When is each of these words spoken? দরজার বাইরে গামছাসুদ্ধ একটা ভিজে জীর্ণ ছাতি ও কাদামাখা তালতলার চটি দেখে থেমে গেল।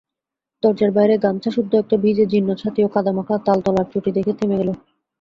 দরজার 0.63 0.91
বাইরে 0.91 1.15
গামছাসুদ্ধ 1.17 1.71
একটা 1.75 1.95
ভিজে 2.03 2.25
জীর্ণ 2.31 2.49
ছাতি 2.61 2.79
ও 2.83 2.87
কাদামাখা 2.93 3.35
তালতলার 3.45 3.87
চটি 3.91 4.11
দেখে 4.17 4.33
থেমে 4.39 4.59
গেল। 4.59 4.69